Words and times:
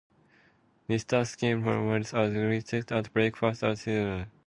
Mr. 0.89 1.23
Skimpole 1.27 1.85
was 1.85 2.11
as 2.15 2.33
agreeable 2.33 2.97
at 2.97 3.13
breakfast 3.13 3.61
as 3.63 3.83
he 3.83 3.91
had 3.91 3.97
been 4.01 4.07
overnight. 4.09 4.27